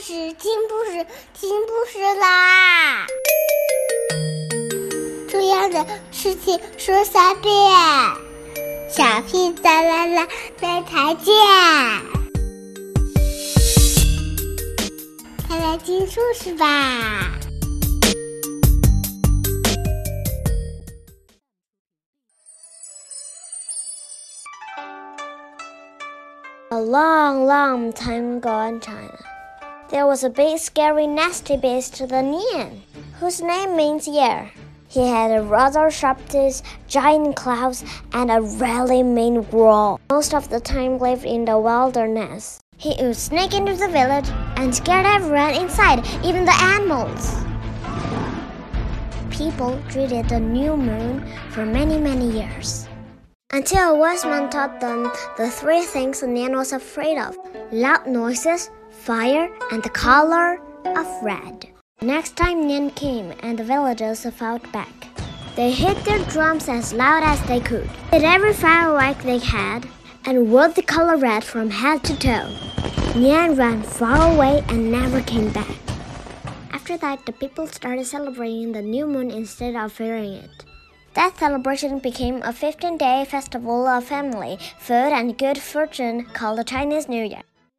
[0.00, 3.06] 事，听故事，听故事啦！
[5.28, 7.52] 重要的事情说三遍，
[8.90, 10.28] 小屁哒啦啦，
[10.60, 11.34] 明天见！
[15.48, 17.32] 快来听故事吧
[26.70, 29.18] ！A long, long time ago in China,
[29.90, 32.80] there was a big, scary, nasty beast, the Nian,
[33.20, 34.50] whose name means year.
[34.88, 40.00] He had a rather sharp teeth, giant claws, and a really mean growl.
[40.10, 42.60] Most of the time lived in the wilderness.
[42.76, 47.34] He would sneak into the village and scare everyone inside, even the animals.
[49.30, 52.88] People treated the new moon for many, many years.
[53.50, 57.34] Until a wise man taught them the three things Nian was afraid of
[57.72, 61.66] loud noises, fire, and the color of red.
[62.02, 64.92] Next time Nian came and the villagers fought back.
[65.56, 69.88] They hit their drums as loud as they could, hit every firework they had,
[70.26, 72.52] and wore the color red from head to toe.
[73.16, 75.78] Nian ran far away and never came back.
[76.70, 80.67] After that, the people started celebrating the new moon instead of fearing it.
[81.18, 86.62] That celebration became a 15 day festival of family, food, and good fortune called the
[86.62, 87.47] Chinese New Year.